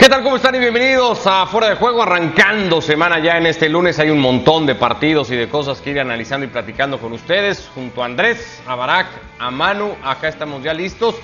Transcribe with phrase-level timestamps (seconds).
[0.00, 0.22] ¿Qué tal?
[0.22, 0.54] ¿Cómo están?
[0.54, 3.98] Y bienvenidos a Fuera de Juego, arrancando semana ya en este lunes.
[3.98, 7.68] Hay un montón de partidos y de cosas que ir analizando y platicando con ustedes.
[7.74, 9.08] Junto a Andrés, a Barak,
[9.38, 11.16] a Manu, acá estamos ya listos.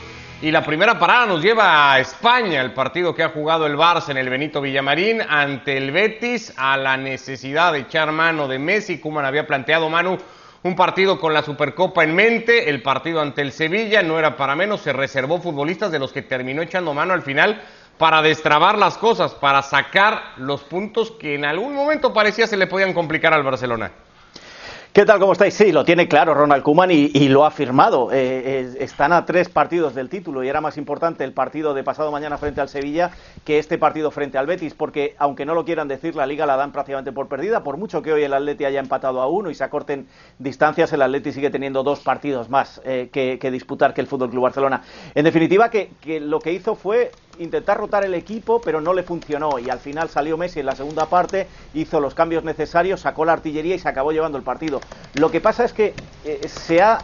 [0.42, 4.10] Y la primera parada nos lleva a España, el partido que ha jugado el Barça
[4.10, 8.98] en el Benito Villamarín ante el Betis, a la necesidad de echar mano de Messi.
[8.98, 10.18] Kuman había planteado, Manu,
[10.64, 14.54] un partido con la Supercopa en mente, el partido ante el Sevilla, no era para
[14.54, 17.62] menos, se reservó futbolistas de los que terminó echando mano al final
[17.98, 22.66] para destrabar las cosas, para sacar los puntos que en algún momento parecía se le
[22.66, 23.92] podían complicar al Barcelona.
[24.96, 25.20] ¿Qué tal?
[25.20, 25.52] ¿Cómo estáis?
[25.52, 28.10] Sí, lo tiene claro Ronald Kuman y, lo ha firmado.
[28.12, 31.84] Eh, eh, están a tres partidos del título y era más importante el partido de
[31.84, 33.10] pasado mañana frente al Sevilla
[33.44, 36.56] que este partido frente al Betis, porque aunque no lo quieran decir, la liga la
[36.56, 37.62] dan prácticamente por perdida.
[37.62, 40.08] Por mucho que hoy el Atleti haya empatado a uno y se acorten
[40.38, 44.44] distancias, el Atleti sigue teniendo dos partidos más eh, que, disputar que el Fútbol Club
[44.44, 44.80] Barcelona.
[45.14, 45.90] En definitiva, que
[46.22, 49.58] lo que hizo fue intentar rotar el equipo, pero no le funcionó.
[49.58, 53.32] Y al final salió Messi en la segunda parte, hizo los cambios necesarios, sacó la
[53.32, 54.80] artillería y se acabó llevando el partido.
[55.14, 56.98] Lo que pasa es que eh, se ha.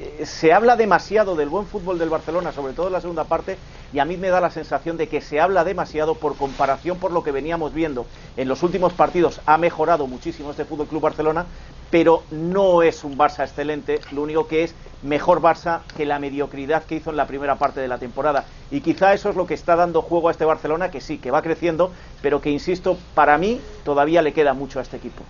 [0.00, 3.58] Em, se habla demasiado del buen fútbol del Barcelona, sobre todo en la segunda parte,
[3.92, 7.12] y a mí me da la sensación de que se habla demasiado por comparación por
[7.12, 9.40] lo que veníamos viendo en los últimos partidos.
[9.46, 11.46] Ha mejorado muchísimo este Fútbol Club Barcelona,
[11.90, 16.84] pero no es un Barça excelente, lo único que es mejor Barça que la mediocridad
[16.84, 18.44] que hizo en la primera parte de la temporada.
[18.70, 21.30] Y quizá eso es lo que está dando juego a este Barcelona, que sí, que
[21.30, 21.92] va creciendo,
[22.22, 25.24] pero que, insisto, para mí todavía le queda mucho a este equipo.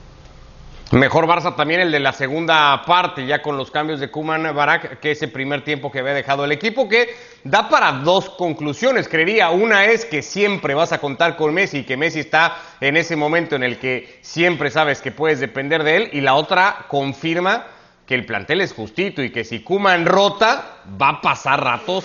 [0.93, 4.99] Mejor Barça también el de la segunda parte, ya con los cambios de Kuman Barak,
[4.99, 9.51] que ese primer tiempo que había dejado el equipo, que da para dos conclusiones, creería.
[9.51, 13.15] Una es que siempre vas a contar con Messi y que Messi está en ese
[13.15, 17.67] momento en el que siempre sabes que puedes depender de él, y la otra confirma
[18.05, 22.05] que el plantel es justito y que si Kuman rota, va a pasar ratos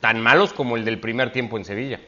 [0.00, 2.00] tan malos como el del primer tiempo en Sevilla.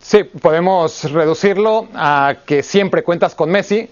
[0.00, 3.90] Sí, podemos reducirlo a que siempre cuentas con Messi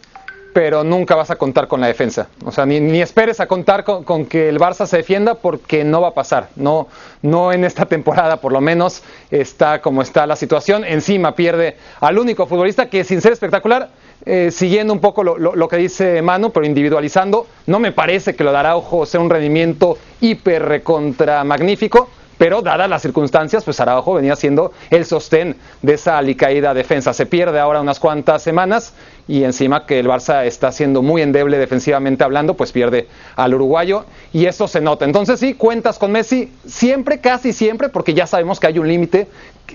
[0.55, 2.29] pero nunca vas a contar con la defensa.
[2.45, 6.09] O sea, ni, esperes a contar con, que el Barça se defienda porque no va
[6.09, 6.49] a pasar.
[6.55, 6.87] No,
[7.23, 10.85] no en esta temporada, por lo menos, está como está la situación.
[10.85, 13.91] Encima pierde al único futbolista que, sin ser espectacular,
[14.25, 18.53] eh, siguiendo un poco lo, que dice Manu, pero individualizando, no me parece que lo
[18.53, 24.37] dará ojo sea un rendimiento hiper recontra magnífico pero dadas las circunstancias, pues Araujo venía
[24.37, 27.13] siendo el sostén de esa alicaída defensa.
[27.15, 28.95] Se pierde ahora unas cuantas semanas
[29.27, 34.05] y encima que el Barça está siendo muy endeble defensivamente hablando, pues pierde al uruguayo
[34.33, 35.05] y eso se nota.
[35.05, 39.29] Entonces sí, cuentas con Messi siempre, casi siempre, porque ya sabemos que hay un límite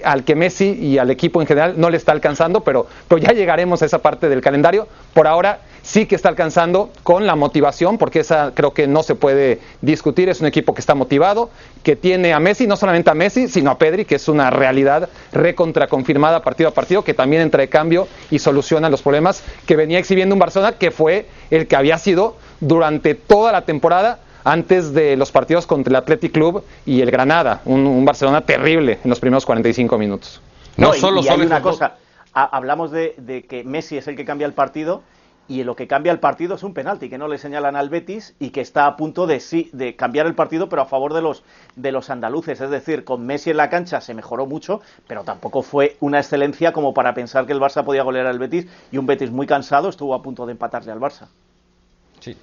[0.03, 3.33] al que Messi y al equipo en general no le está alcanzando, pero, pero ya
[3.33, 4.87] llegaremos a esa parte del calendario.
[5.13, 9.15] Por ahora sí que está alcanzando con la motivación, porque esa creo que no se
[9.15, 11.49] puede discutir, es un equipo que está motivado,
[11.83, 15.09] que tiene a Messi, no solamente a Messi, sino a Pedri, que es una realidad
[15.31, 19.75] recontra confirmada partido a partido, que también entra de cambio y soluciona los problemas que
[19.75, 24.93] venía exhibiendo un Barcelona, que fue el que había sido durante toda la temporada antes
[24.93, 29.19] de los partidos contra el Athletic Club y el Granada, un, Barcelona terrible en los
[29.19, 30.41] primeros 45 minutos.
[30.77, 31.95] No, solo y hay una cosa,
[32.33, 35.03] hablamos de que Messi es el que cambia el partido,
[35.49, 38.35] y lo que cambia el partido es un penalti que no le señalan al Betis
[38.39, 41.23] y que está a punto de sí de cambiar el partido pero a favor de
[41.23, 41.43] los
[41.75, 42.61] de los andaluces.
[42.61, 46.71] Es decir con Messi en la cancha se mejoró mucho pero tampoco fue una excelencia
[46.71, 49.89] como para pensar que el Barça podía golear al Betis y un Betis muy cansado
[49.89, 51.27] estuvo a punto de empatarle al Barça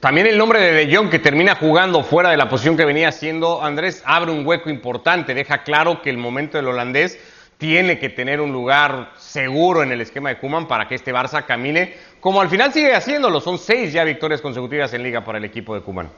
[0.01, 3.09] También el nombre de De Jong, que termina jugando fuera de la posición que venía
[3.09, 7.19] haciendo Andrés, abre un hueco importante, deja claro que el momento del holandés
[7.59, 11.45] tiene que tener un lugar seguro en el esquema de Kuman para que este Barça
[11.45, 13.41] camine como al final sigue haciéndolo.
[13.41, 16.11] Son seis ya victorias consecutivas en liga para el equipo de Kuman.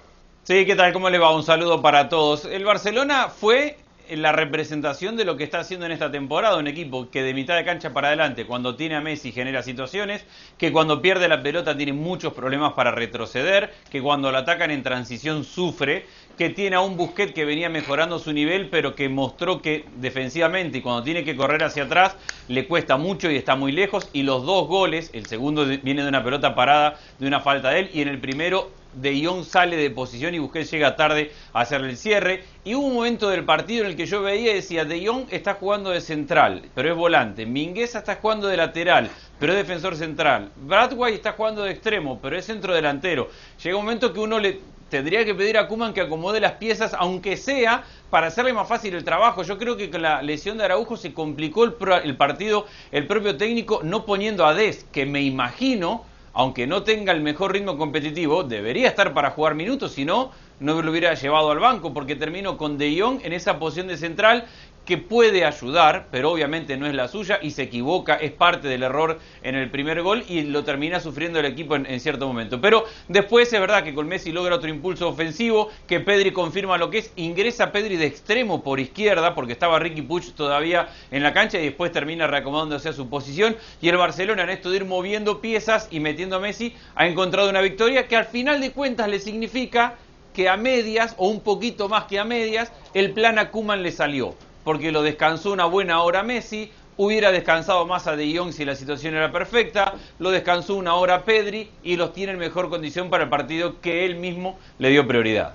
[0.43, 0.93] Sí, ¿qué tal?
[0.93, 1.35] ¿Cómo le va?
[1.35, 2.45] Un saludo para todos.
[2.45, 3.77] El Barcelona fue
[4.17, 7.57] la representación de lo que está haciendo en esta temporada, un equipo que de mitad
[7.57, 10.25] de cancha para adelante, cuando tiene a Messi genera situaciones,
[10.57, 14.83] que cuando pierde la pelota tiene muchos problemas para retroceder, que cuando lo atacan en
[14.83, 16.07] transición sufre,
[16.37, 20.79] que tiene a un Busquet que venía mejorando su nivel, pero que mostró que defensivamente
[20.79, 22.17] y cuando tiene que correr hacia atrás
[22.47, 26.09] le cuesta mucho y está muy lejos, y los dos goles, el segundo viene de
[26.09, 29.77] una pelota parada, de una falta de él, y en el primero de Jong sale
[29.77, 32.45] de posición y Busquets llega tarde a hacerle el cierre.
[32.65, 35.27] Y hubo un momento del partido en el que yo veía y decía, De Jong
[35.31, 37.47] está jugando de central, pero es volante.
[37.47, 40.51] Mingueza está jugando de lateral, pero es defensor central.
[40.57, 43.29] Bradway está jugando de extremo, pero es centro delantero.
[43.63, 46.95] Llega un momento que uno le tendría que pedir a Kuman que acomode las piezas,
[46.99, 49.43] aunque sea para hacerle más fácil el trabajo.
[49.43, 53.81] Yo creo que con la lesión de Araujo se complicó el partido, el propio técnico,
[53.83, 58.89] no poniendo a Des, que me imagino aunque no tenga el mejor ritmo competitivo, debería
[58.89, 60.31] estar para jugar minutos, si no,
[60.61, 63.97] no lo hubiera llevado al banco, porque terminó con De Jong en esa posición de
[63.97, 64.47] central
[64.89, 68.83] que puede ayudar, pero obviamente no es la suya y se equivoca, es parte del
[68.83, 72.59] error en el primer gol y lo termina sufriendo el equipo en, cierto momento.
[72.63, 76.89] Pero después es verdad que con Messi logra otro impulso ofensivo, que Pedri confirma lo
[76.89, 81.35] que es, ingresa Pedri de extremo por izquierda, porque estaba Ricky Puch todavía en la
[81.35, 84.85] cancha y después termina reacomodándose a su posición y el Barcelona en esto de ir
[84.87, 89.07] moviendo piezas y metiendo a Messi ha encontrado una victoria que al final de cuentas
[89.07, 89.97] le significa
[90.33, 93.93] que a medias o un poquito más que a medias el plan a Kuman le
[93.93, 94.35] salió
[94.65, 98.75] porque lo descansó una buena hora Messi, hubiera descansado más a De Jong si la
[98.75, 103.25] situación era perfecta, lo descansó una hora Pedri y los tiene en mejor condición para
[103.25, 105.55] el partido que él mismo le dio prioridad.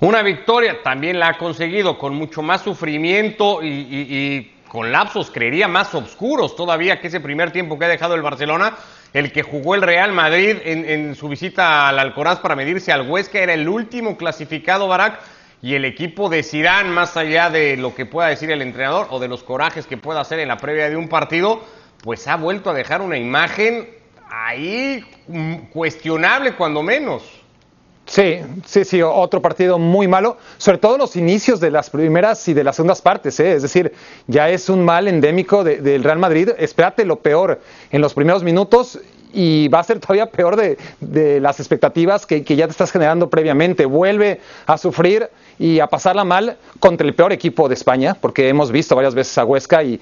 [0.00, 5.94] Una victoria también la ha conseguido con mucho más sufrimiento y, con lapsos, creería, más
[5.94, 8.76] oscuros todavía que ese primer tiempo que ha dejado el Barcelona.
[9.12, 13.10] El que jugó el Real Madrid en, en su visita al Alcoraz para medirse al
[13.10, 15.20] Huesca era el último clasificado, Barak
[15.62, 19.18] y el equipo de Zidane, más allá de lo que pueda decir el entrenador o
[19.18, 21.60] de los corajes que pueda hacer en la previa de un partido,
[22.02, 23.90] pues ha vuelto a dejar una imagen
[24.30, 27.40] ahí mm, cuestionable cuando menos.
[28.06, 32.54] Sí, sí, sí, otro partido muy malo, sobre todo los inicios de las primeras y
[32.54, 33.52] de las segundas partes, ¿eh?
[33.52, 33.92] es decir,
[34.26, 37.60] ya es un mal endémico del Real Madrid, espérate lo peor
[37.92, 38.98] en los primeros minutos
[39.32, 43.86] y va a ser todavía peor de, las expectativas que, ya te estás generando previamente,
[43.86, 45.28] vuelve a sufrir
[45.58, 49.36] y a pasarla mal contra el peor equipo de España, porque hemos visto varias veces
[49.38, 50.00] a Huesca y,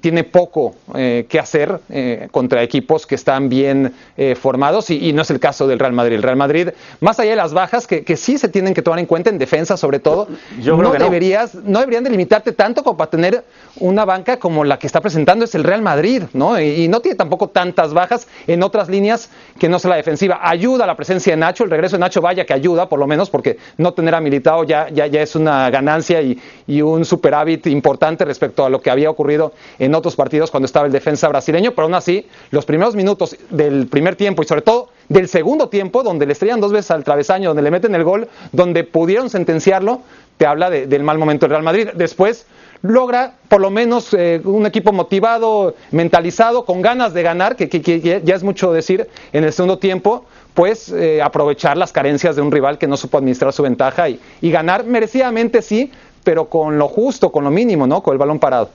[0.00, 5.22] tiene poco eh, que hacer eh, contra equipos que están bien eh, formados y, no
[5.22, 6.16] es el caso del Real Madrid.
[6.16, 6.68] El Real Madrid,
[7.00, 9.76] más allá de las bajas que, sí se tienen que tomar en cuenta en defensa
[9.76, 10.28] sobre todo,
[10.60, 11.80] Yo no, deberías, no.
[11.80, 13.44] deberían delimitarte tanto como para tener
[13.76, 16.60] una banca como la que está presentando es el Real Madrid, ¿no?
[16.60, 20.40] Y, no tiene tampoco tantas bajas en otras líneas que no sea la defensiva.
[20.42, 23.30] Ayuda la presencia de Nacho, el regreso de Nacho vaya que ayuda por lo menos
[23.30, 26.38] porque no tener a Militao ya ya, es una ganancia y,
[26.80, 30.92] un superávit importante respecto a lo que había ocurrido en otros partidos cuando estaba el
[30.92, 35.28] defensa brasileño, pero aún así, los primeros minutos del primer tiempo y sobre todo del
[35.28, 38.84] segundo tiempo, donde le estrellan dos veces al travesaño, donde le meten el gol, donde
[38.84, 40.02] pudieron sentenciarlo,
[40.36, 41.88] te habla del mal momento del Real Madrid.
[41.94, 42.46] Después
[42.82, 48.34] logra por lo menos eh, un equipo motivado, mentalizado, con ganas de ganar, que, ya
[48.34, 50.24] es mucho decir en el segundo tiempo,
[50.54, 54.20] pues eh, aprovechar las carencias de un rival que no supo administrar su ventaja y,
[54.40, 55.90] y ganar merecidamente sí,
[56.24, 58.02] pero con lo justo, con lo mínimo, ¿no?
[58.02, 58.70] Con el balón parado.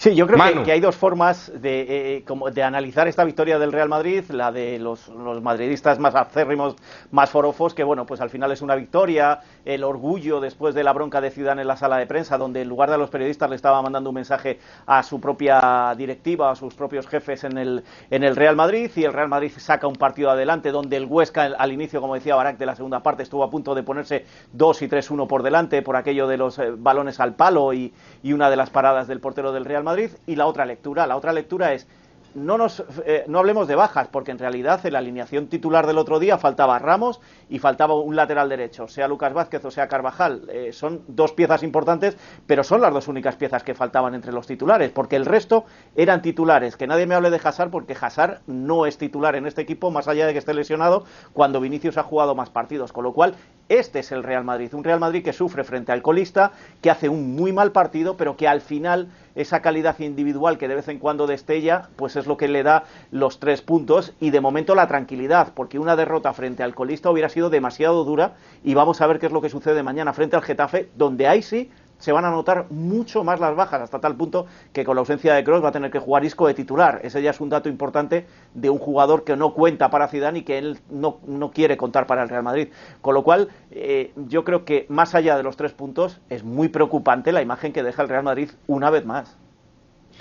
[0.00, 3.58] Sí, yo creo que, hay dos formas de, eh, eh, como de, analizar esta victoria
[3.58, 5.10] del Real Madrid, la de los,
[5.42, 6.76] madridistas más acérrimos,
[7.10, 10.94] más forofos, que bueno, pues al final es una victoria, el orgullo después de la
[10.94, 13.50] bronca de Ciudad en la sala de prensa, donde en lugar de a los periodistas
[13.50, 17.84] le estaba mandando un mensaje a su propia directiva, a sus propios jefes en el,
[18.10, 21.42] en el Real Madrid, y el Real Madrid saca un partido adelante, donde el Huesca
[21.42, 24.24] al inicio, como decía Barak, de la segunda parte estuvo a punto de ponerse
[24.54, 27.92] 2 y 3-1 por delante por aquello de los eh, balones al palo y,
[28.22, 31.06] y una de las paradas del portero del Real Madrid Madrid y la otra lectura.
[31.06, 31.86] La otra lectura es
[32.34, 35.98] no, nos, eh, no hablemos de bajas, porque en realidad en la alineación titular del
[35.98, 40.42] otro día faltaba Ramos y faltaba un lateral derecho, sea Lucas Vázquez o sea Carvajal.
[40.48, 42.16] Eh, son dos piezas importantes,
[42.46, 45.64] pero son las dos únicas piezas que faltaban entre los titulares, porque el resto
[45.96, 46.76] eran titulares.
[46.76, 50.08] Que nadie me hable de Hazard, porque Hazard no es titular en este equipo, más
[50.08, 52.92] allá de que esté lesionado, cuando Vinicius ha jugado más partidos.
[52.92, 53.34] Con lo cual,
[53.68, 57.08] este es el Real Madrid, un Real Madrid que sufre frente al colista, que hace
[57.08, 60.98] un muy mal partido, pero que al final esa calidad individual que de vez en
[60.98, 64.86] cuando destella, pues es lo que le da los tres puntos y de momento la
[64.86, 69.18] tranquilidad, porque una derrota frente al colista hubiera sido demasiado dura y vamos a ver
[69.18, 72.30] qué es lo que sucede mañana frente al Getafe, donde ahí sí se van a
[72.30, 75.68] notar mucho más las bajas, hasta tal punto que con la ausencia de Kroos va
[75.68, 77.00] a tener que jugar Isco de titular.
[77.04, 80.42] Ese ya es un dato importante de un jugador que no cuenta para Zidane y
[80.42, 81.20] que él no,
[81.52, 82.68] quiere contar para el Real Madrid.
[83.02, 86.68] Con lo cual, eh, yo creo que más allá de los tres puntos, es muy
[86.68, 89.36] preocupante la imagen que deja el Real Madrid una vez más.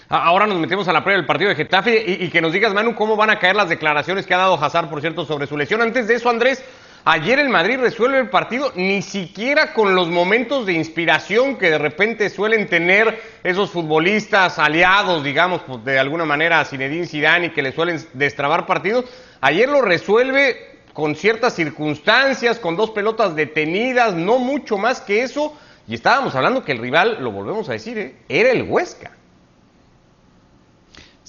[0.09, 2.73] Ahora nos metemos a la prueba del partido de Getafe y, y, que nos digas,
[2.73, 5.55] Manu, cómo van a caer las declaraciones que ha dado Hazard, por cierto, sobre su
[5.55, 5.81] lesión.
[5.81, 6.63] Antes de eso, Andrés,
[7.05, 11.77] Ayer el Madrid resuelve el partido ni siquiera con los momentos de inspiración que de
[11.77, 17.49] repente suelen tener esos futbolistas aliados, digamos, pues, de alguna manera a Zinedine Zidane y
[17.51, 19.05] que le suelen destrabar partidos.
[19.39, 25.57] Ayer lo resuelve con ciertas circunstancias, con dos pelotas detenidas, no mucho más que eso.
[25.87, 28.15] Y estábamos hablando que el rival, lo volvemos a decir, ¿eh?
[28.27, 29.11] era el Huesca.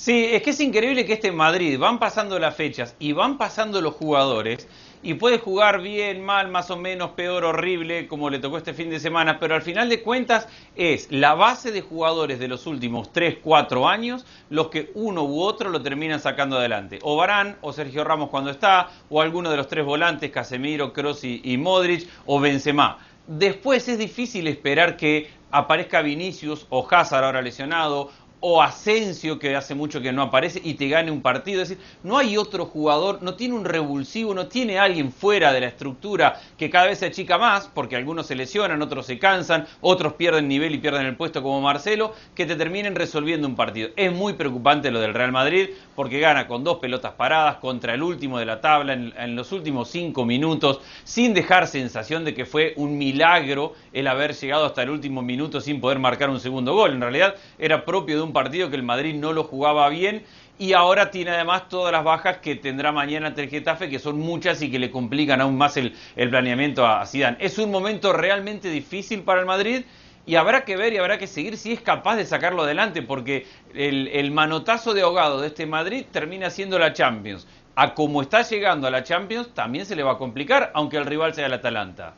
[0.00, 3.82] Sí, es que es increíble que este Madrid van pasando las fechas y van pasando
[3.82, 4.66] los jugadores
[5.02, 8.88] y puede jugar bien, mal, más o menos, peor, horrible, como le tocó este fin
[8.88, 13.12] de semana, pero al final de cuentas es la base de jugadores de los últimos
[13.12, 16.98] 3, 4 años los que uno u otro lo terminan sacando adelante.
[17.02, 21.24] O Barán, o Sergio Ramos cuando está, o alguno de los tres volantes, Casemiro, Kroos
[21.24, 22.96] y, y Modric, o Benzema.
[23.26, 29.74] Después es difícil esperar que aparezca Vinicius o Hazard ahora lesionado o Asensio, que hace
[29.74, 31.62] mucho que no aparece, y te gane un partido.
[31.62, 35.60] Es decir, no hay otro jugador, no tiene un revulsivo, no tiene alguien fuera de
[35.60, 39.66] la estructura que cada vez se achica más, porque algunos se lesionan, otros se cansan,
[39.80, 43.90] otros pierden nivel y pierden el puesto como Marcelo, que te terminen resolviendo un partido.
[43.96, 48.02] Es muy preocupante lo del Real Madrid, porque gana con dos pelotas paradas contra el
[48.02, 52.46] último de la tabla en, en los últimos cinco minutos, sin dejar sensación de que
[52.46, 56.74] fue un milagro el haber llegado hasta el último minuto sin poder marcar un segundo
[56.74, 56.92] gol.
[56.92, 60.24] En realidad era propio de un partido que el Madrid no lo jugaba bien
[60.58, 64.18] y ahora tiene además todas las bajas que tendrá mañana ante el Getafe, que son
[64.18, 67.38] muchas y que le complican aún más el, el planeamiento a Zidane.
[67.40, 69.84] Es un momento realmente difícil para el Madrid
[70.26, 73.46] y habrá que ver y habrá que seguir si es capaz de sacarlo adelante, porque
[73.74, 77.46] el, el manotazo de ahogado de este Madrid termina siendo la Champions.
[77.74, 81.06] A como está llegando a la Champions, también se le va a complicar, aunque el
[81.06, 82.14] rival sea el Atalanta.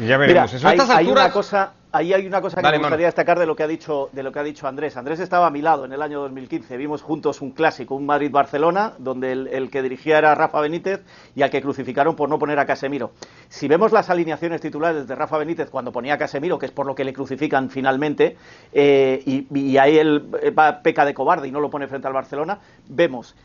[0.00, 0.52] Ya veremos.
[0.52, 3.54] Mira, Eso hay, una cosa, ahí hay una cosa que me gustaría destacar de lo
[3.54, 4.96] que ha dicho de lo que ha dicho Andrés.
[4.96, 6.76] Andrés estaba a mi lado en el año 2015.
[6.76, 11.02] Vimos juntos un clásico, un Madrid-Barcelona, donde el, el que dirigía era Rafa Benítez
[11.34, 13.12] y al que crucificaron por no poner a Casemiro.
[13.48, 16.86] Si vemos las alineaciones titulares de Rafa Benítez cuando ponía a Casemiro, que es por
[16.86, 18.36] lo que le crucifican finalmente,
[18.72, 22.14] eh, y, y ahí él va, peca de cobarde y no lo pone frente al
[22.14, 23.36] Barcelona, vemos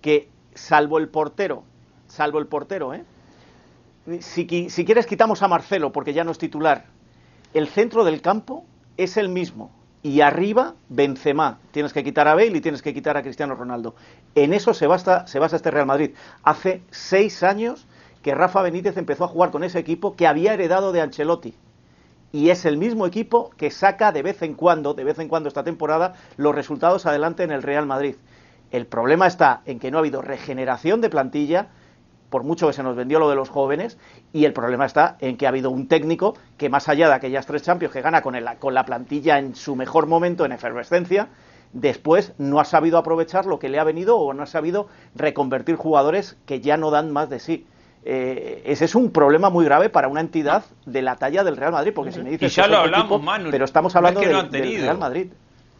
[0.00, 1.64] que salvo el portero,
[2.06, 3.04] salvo el portero, ¿eh?
[4.20, 6.86] Si, si quieres quitamos a Marcelo porque ya no es titular,
[7.52, 8.64] el centro del campo
[8.96, 9.70] es el mismo.
[10.02, 11.60] Y arriba, Benzema.
[11.70, 13.94] Tienes que quitar a Bale y tienes que quitar a Cristiano Ronaldo.
[14.34, 16.10] En eso se basa, se basa este Real Madrid.
[16.42, 17.86] Hace seis años
[18.22, 21.54] que Rafa Benítez empezó a jugar con ese equipo que había heredado de Ancelotti.
[22.32, 25.48] Y es el mismo equipo que saca de vez en cuando, de vez en cuando
[25.48, 28.16] esta temporada, los resultados adelante en el Real Madrid.
[28.72, 31.68] El problema está en que no ha habido regeneración de plantilla,
[32.34, 33.96] por mucho que se nos vendió lo de los jóvenes,
[34.32, 37.46] y el problema está en que ha habido un técnico que más allá de aquellas
[37.46, 41.28] tres Champions que gana con, el- con la plantilla en su mejor momento, en efervescencia,
[41.72, 45.76] después no ha sabido aprovechar lo que le ha venido o no ha sabido reconvertir
[45.76, 47.66] jugadores que ya no dan más de sí.
[48.04, 51.70] Eh, ese es un problema muy grave para una entidad de la talla del Real
[51.70, 54.00] Madrid, porque si me dices Y ya que lo hablamos, equipo, Manu, pero estamos no
[54.00, 54.80] es hablando que no del-.
[54.82, 55.28] Real Madrid.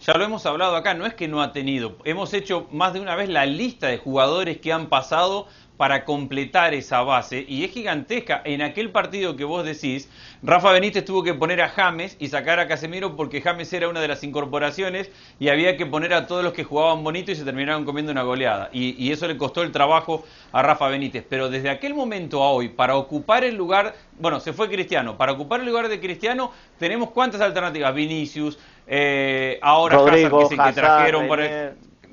[0.07, 1.97] Ya lo hemos hablado acá, no es que no ha tenido.
[2.05, 5.47] Hemos hecho más de una vez la lista de jugadores que han pasado
[5.79, 8.43] para completar esa base y es gigantesca.
[8.45, 10.11] En aquel partido que vos decís,
[10.43, 14.03] Rafa Benítez tuvo que poner a James y sacar a Casemiro porque James era una
[14.03, 17.45] de las incorporaciones y había que poner a todos los que jugaban bonito y se
[17.45, 18.69] terminaron comiendo una goleada.
[18.75, 21.25] Y, y eso le costó el trabajo a Rafa Benítez.
[21.27, 25.33] Pero desde aquel momento a hoy, para ocupar el lugar, bueno, se fue Cristiano, para
[25.33, 30.75] ocupar el lugar de Cristiano tenemos cuántas alternativas, Vinicius, eh, ahora Rodrigo, Hazard, que, Hazard,
[30.75, 31.41] trajeron por.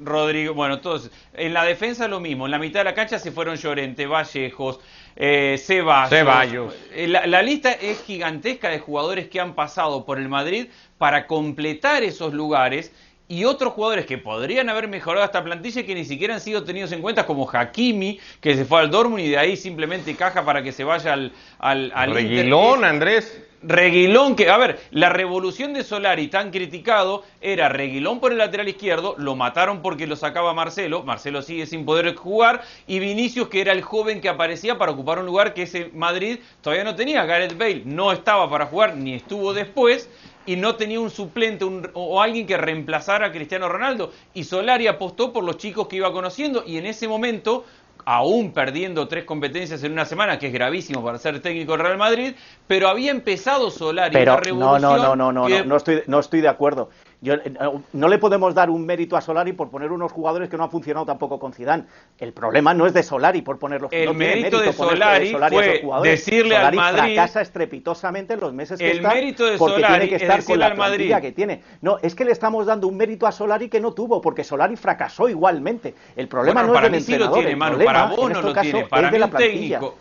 [0.03, 1.11] Rodrigo, bueno, todos.
[1.33, 2.45] En la defensa lo mismo.
[2.45, 4.79] En la mitad de la cancha se fueron Llorente, Vallejos,
[5.15, 6.09] eh, Ceballos.
[6.09, 6.73] Ceballos.
[6.93, 11.27] Eh, La, la lista es gigantesca de jugadores que han pasado por el Madrid para
[11.27, 12.91] completar esos lugares
[13.27, 16.63] y otros jugadores que podrían haber mejorado esta plantilla y que ni siquiera han sido
[16.63, 20.43] tenidos en cuenta, como Hakimi, que se fue al Dortmund y de ahí simplemente caja
[20.43, 22.23] para que se vaya al, al, al Inter.
[22.23, 23.39] Reguilón, Andrés.
[23.63, 28.67] Reguilón, que, a ver, la revolución de Solari tan criticado era Reguilón por el lateral
[28.67, 33.61] izquierdo, lo mataron porque lo sacaba Marcelo, Marcelo sigue sin poder jugar, y Vinicius, que
[33.61, 37.25] era el joven que aparecía para ocupar un lugar que ese Madrid todavía no tenía.
[37.25, 40.09] Gareth Bale no estaba para jugar, ni estuvo después,
[40.47, 41.63] y no tenía un suplente
[41.93, 44.11] o alguien que reemplazara a Cristiano Ronaldo.
[44.33, 47.65] Y Solari apostó por los chicos que iba conociendo, y en ese momento
[48.05, 51.97] aún perdiendo tres competencias en una semana, que es gravísimo para ser técnico del Real
[51.97, 52.33] Madrid,
[52.67, 54.81] pero había empezado Solari Pero la no, revolución.
[54.81, 56.89] no, no, no, no, no, no estoy, no estoy de acuerdo.
[57.23, 57.53] Yo, eh,
[57.93, 60.71] no, le podemos dar un mérito a Solari por poner unos jugadores que no han
[60.71, 61.83] funcionado tampoco con Zidane.
[62.17, 63.91] El problema no es de Solari por ponerlos.
[63.93, 66.11] El no tiene mérito de poner, eh, Solari a fue jugadores.
[66.25, 69.75] decirle al Solari Madrid- fracasa estrepitosamente en los meses que El está mérito de porque
[69.75, 71.61] Solari tiene que es estar con decirle la al plantilla que tiene.
[71.81, 74.75] No, es que le estamos dando un mérito a Solari que no tuvo, porque Solari
[74.75, 75.93] fracasó igualmente.
[76.15, 78.27] El problema Bueno, no es del sí entrenador, tiene, el Manu, problema, para vos en
[78.29, 78.87] no este lo caso, tiene.
[78.87, 79.79] Para es de la plantilla.
[79.79, 79.97] técnico,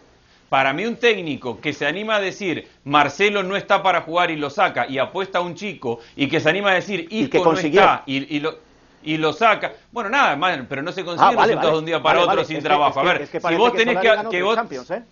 [0.50, 4.36] para mí un técnico que se anima a decir Marcelo no está para jugar y
[4.36, 7.30] lo saca y apuesta a un chico y que se anima a decir Y Isco
[7.32, 7.80] que no consiguió.
[7.80, 8.68] está y, y lo
[9.02, 9.72] y lo saca.
[9.92, 11.72] Bueno, nada, man, pero no se consiguen Ah, vale, resultados vale.
[11.72, 13.00] de un día para Vale, otro sin Es que- trabajo.
[13.00, 15.02] es que- a ver, es que si vos que tenés que, que vos Champions, ¿eh?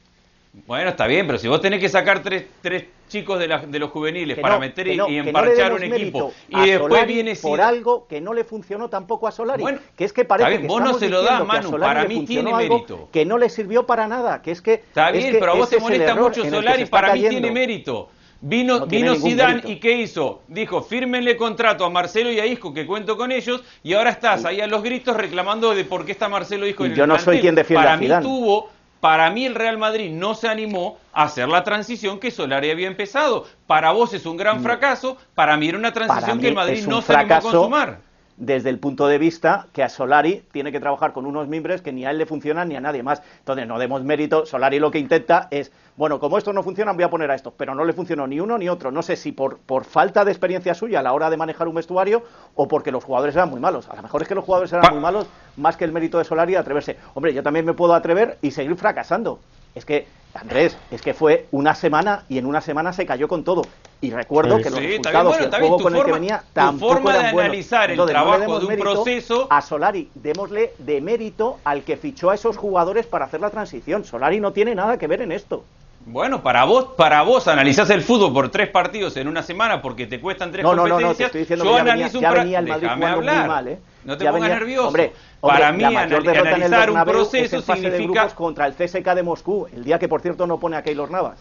[0.66, 3.78] Bueno, está bien, pero si vos tenés que sacar tres, tres chicos de, la- de
[3.78, 7.36] los juveniles Que para no, meter y, no, y emparchar un equipo y después viene
[7.36, 10.62] por algo que no le funcionó tampoco a Solari, Bueno, que es que parece bien,
[10.62, 13.08] que vos no se lo das, Manu, para mí tiene mérito.
[13.12, 15.54] que no le sirvió para nada, que es que Está es bien, que pero a
[15.54, 18.10] vos te molesta mucho Solari, para mí tiene mérito.
[18.40, 20.42] Vino, No vino Zidane y ¿qué hizo?
[20.46, 24.44] Dijo, fírmenle contrato a Marcelo y a Isco, que cuento con ellos, y ahora estás
[24.44, 27.08] ahí a los gritos reclamando de por qué está Marcelo Isco Y en yo el
[27.08, 28.22] no soy quien defiende Para a mí Zidane.
[28.24, 32.70] tuvo Para mí el Real Madrid no se animó a hacer la transición que Solari
[32.70, 33.46] había empezado.
[33.66, 37.02] Para vos es un gran fracaso, para mí era una transición que el Madrid no
[37.02, 38.07] se animó a consumar
[38.38, 41.92] desde el punto de vista que a Solari tiene que trabajar con unos mimbres que
[41.92, 43.20] ni a él le funcionan ni a nadie más.
[43.40, 44.46] Entonces, no demos mérito.
[44.46, 47.52] Solari lo que intenta es, bueno, como esto no funciona, voy a poner a esto,
[47.56, 48.92] pero no le funcionó ni uno ni otro.
[48.92, 51.74] No sé si por, por falta de experiencia suya a la hora de manejar un
[51.74, 52.22] vestuario
[52.54, 53.88] o porque los jugadores eran muy malos.
[53.88, 55.26] A lo mejor es que los jugadores eran muy malos
[55.56, 56.96] más que el mérito de Solari atreverse.
[57.14, 59.40] Hombre, yo también me puedo atrever y seguir fracasando.
[59.74, 63.42] Es que Andrés, es que fue una semana y en una semana se cayó con
[63.42, 63.62] todo.
[64.00, 67.42] Y recuerdo que los resultados del juego con el que venía tampoco forma eran de
[67.42, 72.34] analizar el trabajo de un proceso a Solari, démosle de mérito al que fichó a
[72.34, 74.04] esos jugadores para hacer la transición.
[74.04, 75.64] Solari no tiene nada que ver en esto.
[76.06, 80.06] Bueno, para vos, para vos analizás el fútbol por tres partidos en una semana porque
[80.06, 81.00] te cuestan tres no, competencias.
[81.00, 83.16] No, no, no, te estoy diciendo yo que ya venía, ya venía el Madrid jugando
[83.16, 83.78] muy mal, ¿eh?
[84.04, 84.88] No te pongas nervioso.
[84.88, 88.28] Hombre, para mí, analizar un proceso significa.
[88.28, 91.38] contra el CSK de Moscú, el día que por cierto no pone a Keylor Navas.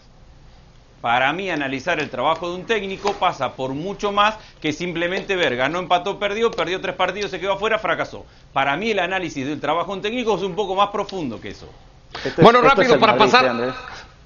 [1.00, 5.54] Para mí, analizar el trabajo de un técnico pasa por mucho más que simplemente ver,
[5.54, 8.26] ganó, empató, perdió, perdió tres partidos, se quedó afuera, fracasó.
[8.52, 11.50] Para mí, el análisis del trabajo de un técnico es un poco más profundo que
[11.50, 11.68] eso.
[12.38, 13.74] bueno, rápido, para pasar.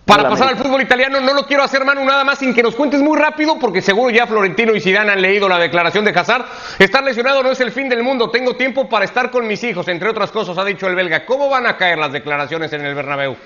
[0.04, 2.74] Para pasar al fútbol italiano, no lo quiero hacer, Manu, nada más sin que nos
[2.74, 6.44] cuentes muy rápido, porque seguro ya Florentino y Zidane han leído la declaración de Hazard.
[6.80, 9.86] Estar lesionado no es el fin del mundo, tengo tiempo para estar con mis hijos,
[9.86, 11.24] entre otras cosas, ha dicho el belga.
[11.24, 13.36] ¿Cómo van a caer las declaraciones en el Bernabéu?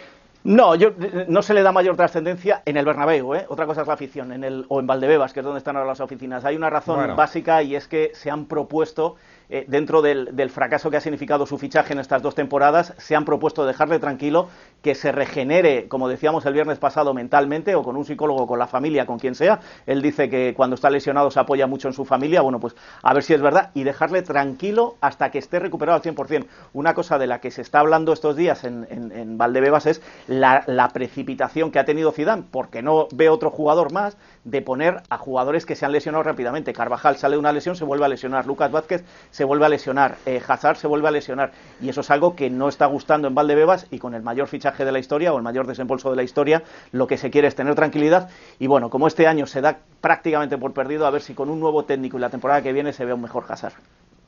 [0.46, 0.92] No, yo,
[1.26, 3.46] no se le da mayor trascendencia en el Bernabéu, ¿eh?
[3.48, 5.88] otra cosa es la afición, en el, o en Valdebebas, que es donde están ahora
[5.88, 6.44] las oficinas.
[6.44, 9.16] Hay una razón básica y es que se han propuesto
[9.48, 13.24] eh, dentro del, fracaso que ha significado su fichaje en estas dos temporadas, se han
[13.24, 14.48] propuesto dejarle tranquilo,
[14.82, 18.66] que se regenere, como decíamos el viernes pasado, mentalmente, o con un psicólogo, con la
[18.68, 19.58] familia, con quien sea.
[19.84, 23.12] Él dice que cuando está lesionado se apoya mucho en su familia, bueno, pues a
[23.12, 26.46] ver si es verdad, y dejarle tranquilo hasta que esté recuperado al 100%.
[26.72, 30.62] Una cosa de la que se está hablando estos días en, en, Valdebebas es la,
[30.66, 35.18] la precipitación que ha tenido Zidane, porque no ve otro jugador más, de poner a
[35.18, 36.72] jugadores que se han lesionado rápidamente.
[36.72, 38.46] Carvajal sale de una lesión, se vuelve a lesionar.
[38.46, 40.16] Lucas Vázquez se vuelve a lesionar.
[40.26, 41.50] Eh, Hazard se vuelve a lesionar.
[41.80, 44.65] Y eso es algo que no está gustando en Valdebebas y con el mayor fichaje
[44.74, 47.54] de la historia o el mayor desembolso de la historia, lo que se quiere es
[47.54, 48.28] tener tranquilidad.
[48.58, 51.60] Y bueno, como este año se da prácticamente por perdido, a ver si con un
[51.60, 53.74] nuevo técnico y la temporada que viene se ve un mejor Hazard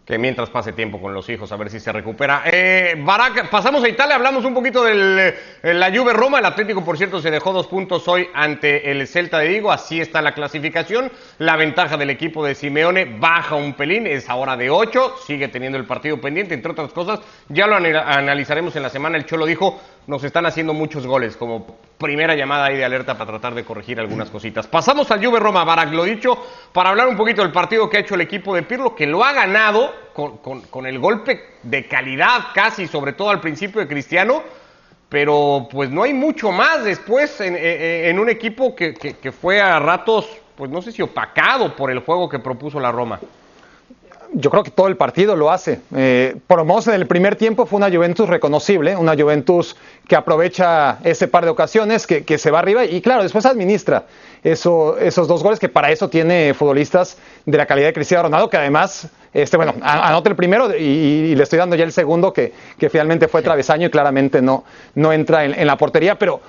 [0.09, 2.41] que mientras pase tiempo con los hijos, a ver si se recupera.
[2.47, 6.39] Eh, Barak, pasamos a Italia, hablamos un poquito de eh, la Juve Roma.
[6.39, 9.71] El Atlético, por cierto, se dejó dos puntos hoy ante el Celta de Vigo.
[9.71, 11.13] Así está la clasificación.
[11.37, 15.15] La ventaja del equipo de Simeone baja un pelín, es ahora de ocho.
[15.27, 17.21] Sigue teniendo el partido pendiente, entre otras cosas.
[17.51, 19.19] Ya lo analizaremos en la semana.
[19.19, 21.67] El Cholo dijo: Nos están haciendo muchos goles, como
[21.99, 24.67] primera llamada ahí de alerta para tratar de corregir algunas cositas.
[24.67, 28.01] Pasamos al Juve Roma, Barak, lo dicho, para hablar un poquito del partido que ha
[28.01, 32.87] hecho el equipo de Pirlo, que lo ha ganado con, el golpe de calidad casi,
[32.87, 34.43] sobre todo al principio de Cristiano,
[35.11, 40.27] pero pues no hay mucho más después en, un equipo que, que fue a ratos,
[40.57, 43.21] pues no sé si opacado por el juego que propuso la Roma
[44.33, 45.81] yo creo que todo el partido lo hace.
[45.95, 50.17] Eh, por lo menos en el primer tiempo fue una Juventus reconocible, una Juventus que
[50.17, 54.05] aprovecha ese par de ocasiones, que, se va arriba y claro, después administra
[54.45, 58.49] eso, esos dos goles que para eso tiene futbolistas de la calidad de Cristiano Ronaldo,
[58.49, 62.53] que además, este, bueno, anota el primero y, le estoy dando ya el segundo, que,
[62.91, 64.65] finalmente fue travesaño y claramente no,
[64.95, 66.41] no entra en la portería, pero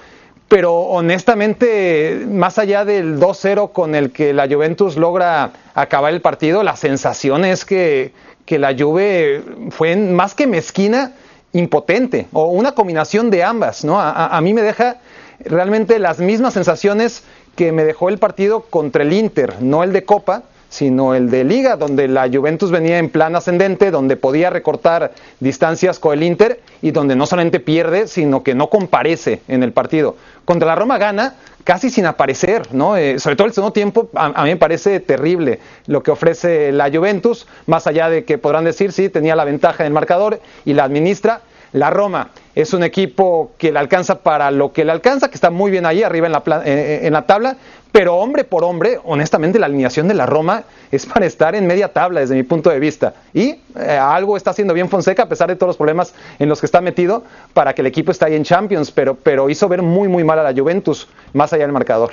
[0.49, 6.63] pero honestamente, más allá del 2-0 con el que la Juventus logra acabar el partido,
[6.63, 8.11] la sensación es que,
[8.47, 11.13] la Juve fue más que mezquina,
[11.53, 14.01] impotente, o una combinación de ambas, ¿no?
[14.01, 14.97] A, mí me deja
[15.45, 17.23] realmente las mismas sensaciones
[17.55, 21.43] que me dejó el partido contra el Inter, no el de Copa, sino el de
[21.43, 26.61] Liga, donde la Juventus venía en plan ascendente, donde podía recortar distancias con el Inter
[26.81, 30.15] y donde no solamente pierde, sino que no comparece en el partido.
[30.45, 32.97] Contra la Roma gana casi sin aparecer, ¿no?
[32.97, 36.89] Eh, sobre todo el segundo tiempo, a, mí me parece terrible lo que ofrece la
[36.91, 40.73] Juventus, más allá de que podrán decir, sí, tenía la ventaja en el marcador y
[40.73, 41.41] la administra.
[41.71, 45.51] La Roma es un equipo que le alcanza para lo que le alcanza, que está
[45.51, 47.57] muy bien ahí arriba en la, eh, eh, en la tabla,
[47.91, 51.91] pero hombre por hombre, honestamente, la alineación de la Roma es para estar en media
[51.91, 53.15] tabla desde mi punto de vista.
[53.33, 56.59] Y eh, algo está haciendo bien Fonseca, a pesar de todos los problemas en los
[56.59, 57.23] que está metido,
[57.53, 60.37] para que el equipo esté ahí en Champions, pero, pero hizo ver muy, muy mal
[60.39, 62.11] a la Juventus, más allá del marcador.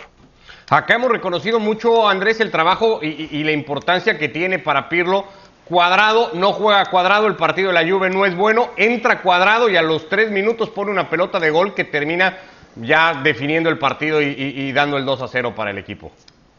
[0.71, 5.25] Acá hemos reconocido mucho, Andrés, el trabajo y, y la importancia que tiene para Pirlo.
[5.67, 9.77] Cuadrado, no juega cuadrado, el partido de la Juve no es bueno, entra cuadrado y
[9.77, 12.39] a los tres minutos pone una pelota de gol que termina
[12.77, 16.13] ya definiendo el partido y, dando el 2 a 0 para el equipo.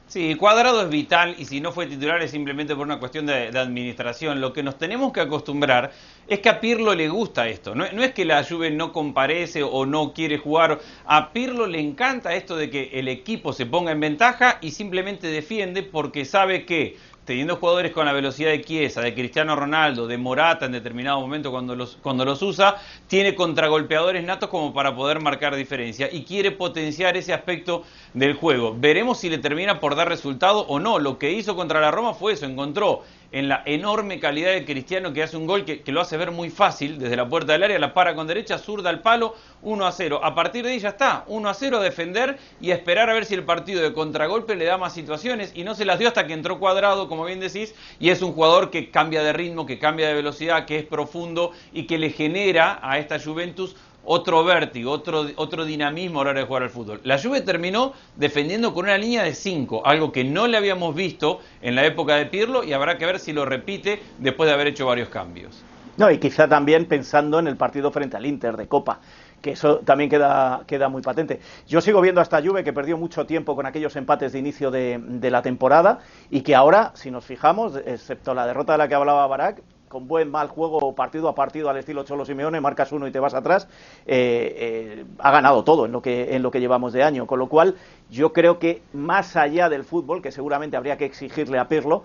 [0.08, 3.47] Sí, Cuadrado es vital y si no fue titular es simplemente por una cuestión de,
[3.47, 4.39] administración.
[4.39, 5.91] Lo que nos tenemos que acostumbrar
[6.30, 7.75] es que a Pirlo le gusta esto.
[7.75, 10.80] No, no, es que la Juve no comparece o no quiere jugar.
[11.06, 15.27] A Pirlo le encanta esto de que el equipo se ponga en ventaja y simplemente
[15.27, 16.95] defiende porque sabe que
[17.27, 21.51] teniendo jugadores con la velocidad de Chiesa, de Cristiano Ronaldo, de Morata en determinado momento
[21.51, 26.51] cuando los, cuando los usa, tiene contragolpeadores natos como para poder marcar diferencia y quiere
[26.51, 28.73] potenciar ese aspecto del juego.
[28.79, 30.99] Veremos si le termina por dar resultado o no.
[30.99, 35.13] Lo que hizo contra la Roma fue eso, encontró en la enorme calidad de Cristiano
[35.13, 37.79] que hace un gol que, lo hace ver muy fácil desde la puerta del área,
[37.79, 40.21] la para con derecha, zurda al palo, 1 a 0.
[40.23, 43.13] A partir de ahí ya está, 1 a 0 a defender y a esperar a
[43.13, 46.07] ver si el partido de contragolpe le da más situaciones y no se las dio
[46.07, 49.65] hasta que entró cuadrado, como bien decís, y es un jugador que cambia de ritmo,
[49.65, 53.75] que cambia de velocidad, que es profundo y que le genera a esta Juventus
[54.10, 57.02] otro vértigo, otro, otro dinamismo a la hora de jugar al fútbol.
[57.04, 61.41] La Juve terminó defendiendo con una línea de 5, algo que no le habíamos visto
[61.62, 64.67] en la época de Pirlo y habrá que ver si lo repite después de haber
[64.67, 65.62] hecho varios cambios.
[65.98, 69.02] No, y quizá también pensando en el partido frente al Inter de Copa,
[69.41, 71.41] que eso también queda, queda muy patente.
[71.67, 74.72] Yo sigo viendo a esta Juve que perdió mucho tiempo con aquellos empates de inicio
[74.72, 78.88] de, de la temporada y que ahora, si nos fijamos, excepto la derrota de la
[78.88, 79.62] que hablaba Barak,
[79.97, 83.19] con buen mal juego partido a partido al estilo Cholo Simeone, marcas uno y te
[83.19, 83.67] vas atrás,
[84.05, 87.25] eh, eh, ha ganado todo en lo, que, en lo que llevamos de año.
[87.25, 87.73] Con lo cual,
[88.12, 92.03] yo creo que más allá del fútbol, que seguramente habría que exigirle a Pirlo,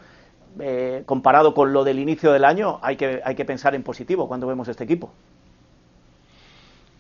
[0.59, 4.27] eh, comparado con lo del inicio del año, hay que, hay que pensar en positivo
[4.27, 5.13] cuando vemos este equipo.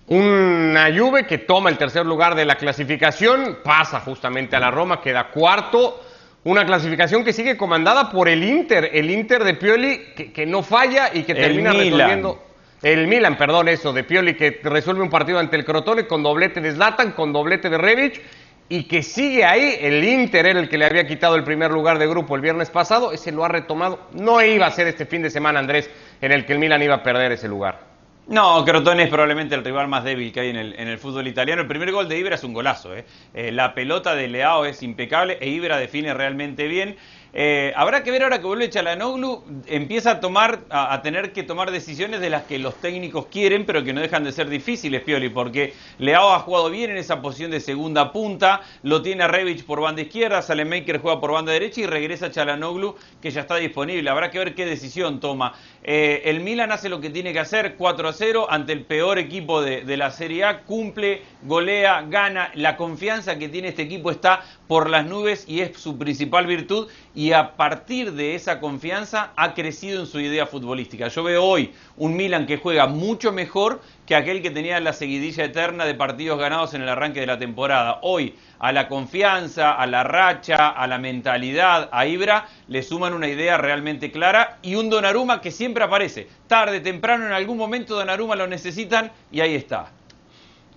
[0.09, 5.00] Una Juve que toma el tercer lugar de la clasificación, pasa justamente a la Roma,
[5.00, 6.12] queda cuarto
[6.44, 9.98] una clasificación que sigue comandada por el Inter, el Inter de Pioli,
[10.35, 12.42] que, no falla y que termina resolviendo.
[12.83, 16.61] El Milan, perdón, eso, de Pioli, que resuelve un partido ante el Crotone con doblete
[16.61, 18.20] de Zlatan, con doblete de Rebic,
[18.68, 19.76] y que sigue ahí.
[19.81, 22.70] El Inter era el que le había quitado el primer lugar de grupo el viernes
[22.70, 24.00] pasado, ese lo ha retomado.
[24.12, 25.88] No iba a ser este fin de semana, Andrés,
[26.20, 27.91] en el que el Milan iba a perder ese lugar.
[28.28, 31.26] No, Crotone es probablemente el rival más débil que hay en el, en el fútbol
[31.26, 31.62] italiano.
[31.62, 32.94] El primer gol de Ibra es un golazo.
[32.94, 33.04] ¿eh?
[33.35, 36.96] Eh, la pelota de Leao es impecable e Ibra define realmente bien.
[37.35, 41.71] Eh, habrá que ver ahora que vuelve Chalanoglu, empieza a tomar, a, tener que tomar
[41.71, 45.31] decisiones de las que los técnicos quieren, pero que no dejan de ser difíciles, Pioli,
[45.31, 49.64] porque Leao ha jugado bien en esa posición de segunda punta, lo tiene a Revich
[49.64, 54.11] por banda izquierda, Salemaker juega por banda derecha y regresa Chalanoglu, que ya está disponible.
[54.11, 55.55] Habrá que ver qué decisión toma.
[55.83, 59.18] Eh, el Milan hace lo que tiene que hacer, 4 a 0, ante el peor
[59.18, 62.51] equipo de, de la Serie A, cumple, golea, gana.
[62.55, 66.88] La confianza que tiene este equipo está por las nubes y es su principal virtud
[67.14, 71.08] y a partir de esa confianza ha crecido en su idea futbolística.
[71.08, 75.44] Yo veo hoy un Milan que juega mucho mejor que aquel que tenía la seguidilla
[75.44, 77.98] eterna de partidos ganados en el arranque de la temporada.
[78.00, 83.28] Hoy a la confianza, a la racha, a la mentalidad, a Ibra, le suman una
[83.28, 86.28] idea realmente clara y un Donnarumma que siempre aparece.
[86.46, 89.92] Tarde, temprano, en algún momento Donnarumma lo necesitan y ahí está.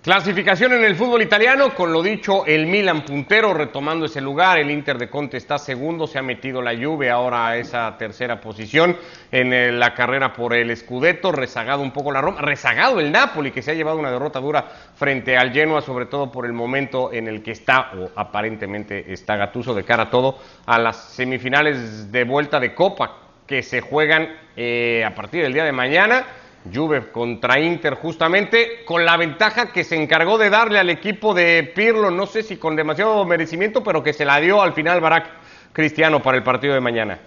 [0.06, 4.70] Clasificación en el fútbol italiano, con lo dicho, el Milan puntero retomando ese lugar, el
[4.70, 8.96] Inter de Conte está segundo, se ha metido la Juve ahora a esa tercera posición
[9.32, 13.50] en eh, la carrera por el Scudetto, rezagado un poco la Roma, rezagado el Napoli
[13.50, 14.64] que se ha llevado una derrota dura
[14.94, 19.34] frente al Genoa, sobre todo por el momento en el que está o aparentemente está
[19.34, 24.36] Gatuso de cara a todo a las semifinales de vuelta de Copa que se juegan
[24.56, 26.26] eh, a partir del día de mañana.
[26.72, 31.72] Juve contra Inter justamente con la ventaja que se encargó de darle al equipo de
[31.74, 35.26] Pirlo, no sé si con demasiado merecimiento, pero que se la dio al final Barak
[35.72, 37.18] Cristiano para el partido de mañana.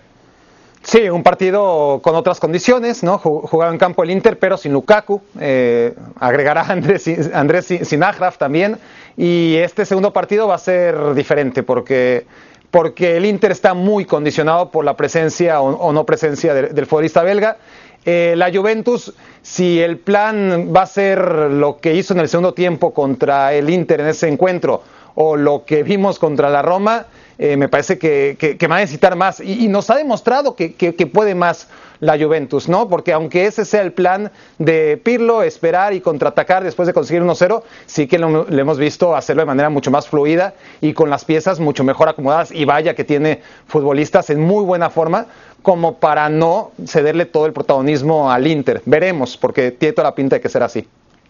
[0.81, 3.17] Sí, un partido con otras condiciones, ¿no?
[3.17, 5.21] Jugaba en campo el Inter, pero sin Lukaku.
[5.39, 8.77] Eh, agregará Andrés, Andrés Sinagraf también.
[9.17, 12.25] Y este segundo partido va a ser diferente porque,
[12.71, 17.57] porque el Inter está muy condicionado por la presencia o, no presencia del futbolista belga.
[18.05, 22.53] Eh, la Juventus, si el plan va a ser lo que hizo en el segundo
[22.53, 24.81] tiempo contra el Inter en ese encuentro
[25.15, 27.07] o lo que vimos contra la Roma,
[27.41, 31.69] eh, me parece que, va a necesitar más y, nos ha demostrado que, puede más
[32.01, 32.89] la Juventus, ¿no?
[32.89, 37.63] Porque aunque ese sea el plan de Pirlo, esperar y contraatacar después de conseguir 1-0,
[37.85, 41.61] sí que lo, hemos visto hacerlo de manera mucho más fluida y con las piezas
[41.61, 45.27] mucho mejor acomodadas y vaya que tiene futbolistas en muy buena forma
[45.61, 48.81] como para no cederle todo el protagonismo al Inter.
[48.85, 50.87] Veremos, porque tiene toda la pinta de que será así.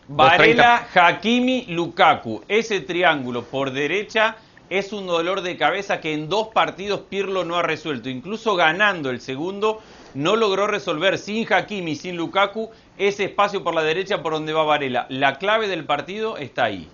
[0.07, 2.41] Varela, Hakimi, Lukaku.
[2.47, 4.37] Ese triángulo por derecha
[4.69, 8.09] es un dolor de cabeza que en dos partidos Pirlo no ha resuelto.
[8.09, 9.81] Incluso ganando el segundo,
[10.13, 14.63] no logró resolver sin Hakimi, sin Lukaku, ese espacio por la derecha por donde va
[14.63, 15.05] Varela.
[15.09, 16.87] La clave del partido está ahí.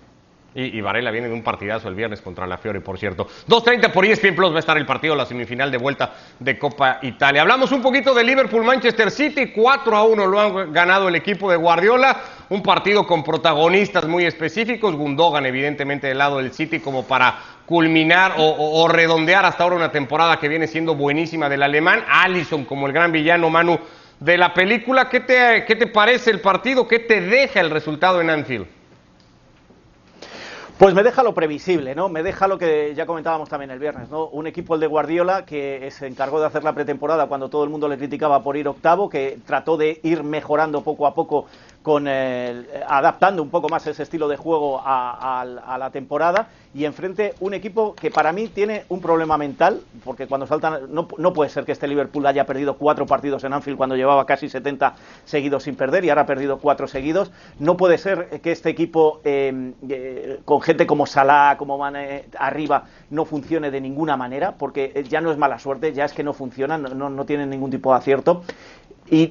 [0.58, 3.28] Y, Varela viene de un partidazo el viernes contra la Fiore, por cierto.
[3.46, 6.98] 2.30 por ESPN Plus va a estar el partido, la semifinal de vuelta de Copa
[7.02, 7.42] Italia.
[7.42, 9.52] Hablamos un poquito de Liverpool-Manchester City.
[9.54, 12.16] 4 a 1 lo han ganado el equipo de Guardiola.
[12.48, 14.96] Un partido con protagonistas muy específicos.
[14.96, 20.38] Gundogan, evidentemente, del lado del City, como para culminar o, redondear hasta ahora una temporada
[20.38, 22.02] que viene siendo buenísima del alemán.
[22.08, 23.78] Allison como el gran villano Manu
[24.20, 25.10] de la película.
[25.10, 26.88] ¿Qué te, qué te parece el partido?
[26.88, 28.75] ¿Qué te deja el resultado en Anfield?
[30.78, 32.10] Pues me deja lo previsible, ¿no?
[32.10, 34.26] Me deja lo que ya comentábamos también el viernes, ¿no?
[34.26, 37.70] Un equipo el de Guardiola que se encargó de hacer la pretemporada cuando todo el
[37.70, 41.46] mundo le criticaba por ir octavo, que trató de ir mejorando poco a poco
[41.86, 45.44] con adaptando un poco más ese estilo de juego a,
[45.78, 50.48] la temporada y enfrente un equipo que para mí tiene un problema mental porque cuando
[50.48, 54.26] faltan no, puede ser que este Liverpool haya perdido cuatro partidos en Anfield cuando llevaba
[54.26, 57.30] casi 70 seguidos sin perder y ahora ha perdido cuatro seguidos.
[57.60, 62.86] No puede ser que este equipo eh, eh, con gente como Salah como Mane arriba
[63.10, 66.32] no funcione de ninguna manera porque ya no es mala suerte ya es que no
[66.32, 68.42] funciona no, no tienen ningún tipo de acierto
[69.08, 69.28] y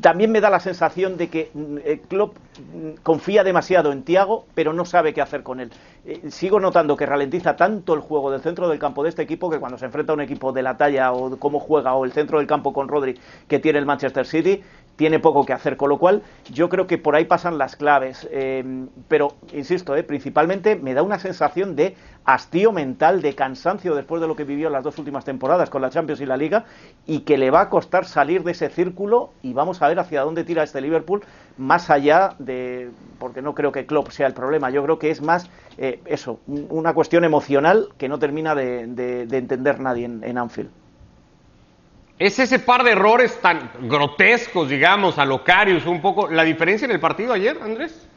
[0.00, 1.50] también me da la sensación de que
[1.84, 5.70] eh, Klopp mm, confía demasiado en Tiago, pero no sabe qué hacer con él.
[6.06, 9.50] Eh, sigo notando que ralentiza tanto el juego del centro del campo de este equipo
[9.50, 12.12] que cuando se enfrenta a un equipo de la talla o cómo juega o el
[12.12, 14.62] centro del campo con Rodri que tiene el Manchester City,
[14.98, 18.28] tiene poco que hacer, con lo cual yo creo que por ahí pasan las claves.
[18.32, 18.64] Eh,
[19.06, 24.26] pero, insisto, eh, principalmente me da una sensación de hastío mental, de cansancio después de
[24.26, 26.64] lo que vivió las dos últimas temporadas con la Champions y la Liga,
[27.06, 30.22] y que le va a costar salir de ese círculo y vamos a ver hacia
[30.22, 31.22] dónde tira este Liverpool,
[31.58, 35.22] más allá de, porque no creo que Klopp sea el problema, yo creo que es
[35.22, 38.80] más eh, eso, una cuestión emocional que no termina de,
[39.30, 40.70] entender nadie en Anfield.
[42.18, 46.90] ¿Es ese par de errores tan grotescos, digamos, a Locarius, un poco la diferencia en
[46.90, 48.07] el partido ayer, Andrés?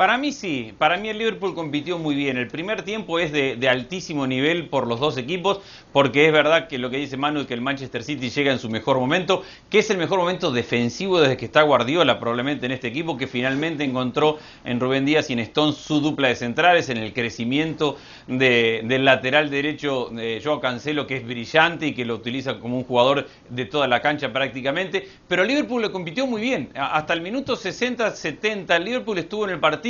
[0.00, 2.38] Para mí sí, para mí el Liverpool compitió muy bien.
[2.38, 5.60] El primer tiempo es de, altísimo nivel por los dos equipos,
[5.92, 8.58] porque es verdad que lo que dice Manu es que el Manchester City llega en
[8.58, 12.72] su mejor momento, que es el mejor momento defensivo desde que está Guardiola probablemente en
[12.72, 16.88] este equipo, que finalmente encontró en Rubén Díaz y en Stone su dupla de centrales,
[16.88, 22.14] en el crecimiento del lateral derecho de Joao Cancelo, que es brillante y que lo
[22.14, 25.06] utiliza como un jugador de toda la cancha prácticamente.
[25.28, 26.70] Pero el Liverpool le compitió muy bien.
[26.74, 29.89] Hasta el minuto 60-70 el Liverpool estuvo en el partido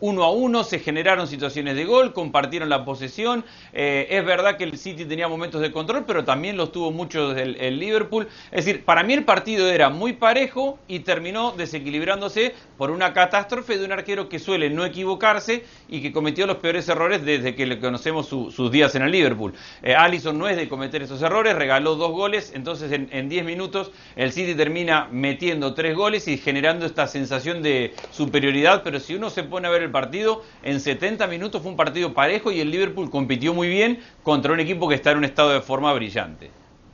[0.00, 3.44] uno a uno, se generaron situaciones de gol, compartieron la posesión.
[3.72, 7.32] Eh, es verdad que el City tenía momentos de control, pero también los tuvo mucho
[7.36, 8.28] el, Liverpool.
[8.50, 13.78] Es decir, para mí el partido era muy parejo y terminó desequilibrándose por una catástrofe
[13.78, 17.66] de un arquero que suele no equivocarse y que cometió los peores errores desde que
[17.66, 19.54] le conocemos sus días en el Liverpool.
[19.82, 23.90] Eh, Allison no es de cometer esos errores, regaló dos goles, entonces en 10 minutos
[24.16, 29.30] el City termina metiendo tres goles y generando esta sensación de superioridad, pero si uno
[29.30, 32.70] se pone a ver el partido, en 70 minutos fue un partido parejo y el
[32.70, 36.50] Liverpool compitió muy bien contra un equipo que está en un estado de forma brillante.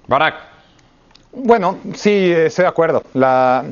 [0.07, 0.35] Barak.
[1.33, 3.03] Bueno, sí, estoy de acuerdo.
[3.15, 3.65] La,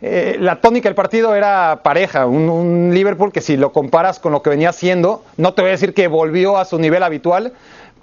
[0.00, 4.42] eh, la tónica del partido era pareja, un, Liverpool que si lo comparas con lo
[4.42, 7.52] que venía haciendo, no te voy a decir que volvió a su nivel habitual,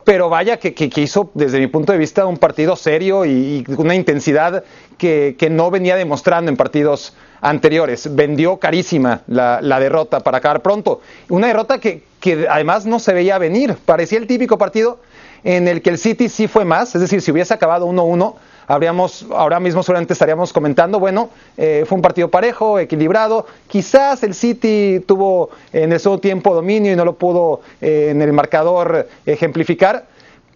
[0.03, 4.65] pero vaya que, hizo desde mi punto de vista un partido serio y, una intensidad
[4.97, 8.15] que, no venía demostrando en partidos anteriores.
[8.15, 11.02] Vendió carísima la, derrota para acabar pronto.
[11.30, 13.76] Una derrota que, que además no se veía venir.
[13.86, 15.00] Parecía el típico partido
[15.45, 18.34] en el que el City sí fue más, es decir, si hubiese acabado 1-1,
[18.67, 24.34] habríamos, ahora mismo solamente estaríamos comentando, bueno, eh, fue un partido parejo, equilibrado, quizás el
[24.34, 29.08] City tuvo en el segundo tiempo dominio y no lo pudo eh, en el marcador
[29.28, 30.06] ejemplificar,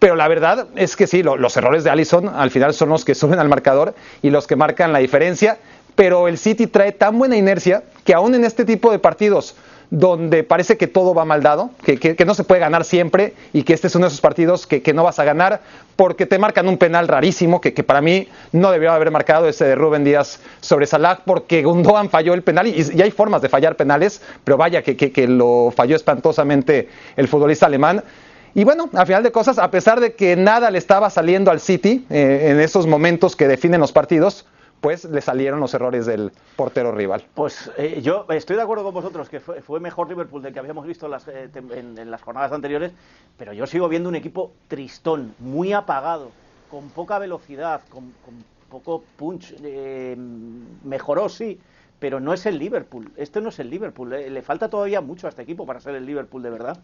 [0.00, 3.14] pero la verdad es que sí, los errores de Allison al final son los que
[3.14, 5.58] suben al marcador y los que marcan la diferencia,
[6.00, 9.54] pero el City trae tan buena inercia que aún en este tipo de partidos
[9.90, 13.74] donde parece que todo va mal dado, que, no se puede ganar siempre y que
[13.74, 15.60] este es uno de esos partidos que, no vas a ganar
[15.96, 19.74] porque te marcan un penal rarísimo que, para mí no debió haber marcado ese de
[19.74, 24.22] Rubén Díaz sobre Salah porque Gundogan falló el penal y, hay formas de fallar penales,
[24.42, 28.02] pero vaya que, lo falló espantosamente el futbolista alemán.
[28.54, 31.60] Y bueno, a final de cosas, a pesar de que nada le estaba saliendo al
[31.60, 34.46] City eh, en esos momentos que definen los partidos,
[34.80, 37.26] pues le salieron los errores del portero rival.
[37.34, 40.86] Pues eh, yo estoy de acuerdo con vosotros que fue, mejor Liverpool del que habíamos
[40.86, 42.92] visto eh, en las, jornadas anteriores,
[43.36, 46.30] pero yo sigo viendo un equipo tristón, muy apagado,
[46.70, 48.12] con poca velocidad, con,
[48.70, 49.54] poco punch.
[49.62, 50.16] Eh,
[50.84, 51.60] mejoró, sí,
[51.98, 53.10] pero no es el Liverpool.
[53.16, 54.10] Este no es el Liverpool.
[54.10, 56.78] le falta todavía mucho a este equipo para ser el Liverpool de verdad.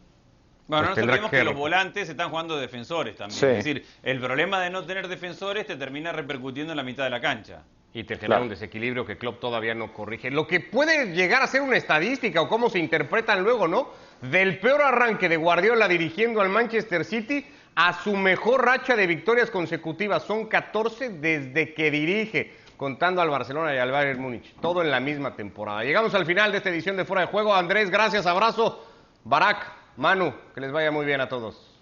[0.69, 3.39] Bueno, pues no olvidemos que, los volantes están jugando defensores también.
[3.39, 7.11] Es decir, el problema de no tener defensores te termina repercutiendo en la mitad de
[7.11, 7.63] la cancha.
[7.97, 8.43] Y te genera Claro.
[8.43, 10.31] un desequilibrio que Klopp todavía no corrige.
[10.31, 13.89] Lo que puede llegar a ser una estadística o cómo se interpretan luego, ¿no?
[14.21, 19.51] Del peor arranque de Guardiola dirigiendo al Manchester City a su mejor racha de victorias
[19.51, 20.25] consecutivas.
[20.25, 24.55] Son 14 desde que dirige, contando al Barcelona y al Bayern Múnich.
[24.61, 25.83] Todo en la misma temporada.
[25.83, 27.55] Llegamos al final de esta edición de Fuera de Juego.
[27.55, 28.85] Andrés, gracias, abrazo.
[29.25, 31.76] Barak, Manu, que les vaya muy bien a todos.